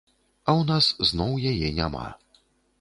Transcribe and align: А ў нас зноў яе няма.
А 0.47 0.51
ў 0.59 0.61
нас 0.69 0.85
зноў 1.11 1.37
яе 1.53 1.69
няма. 1.83 2.05